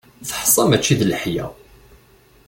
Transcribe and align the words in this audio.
Teḥsa 0.27 0.63
mačči 0.69 0.95
d 0.99 1.01
leḥya. 1.09 1.45